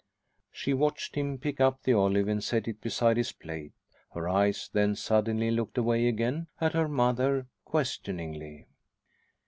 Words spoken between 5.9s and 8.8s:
again at her mother questioningly.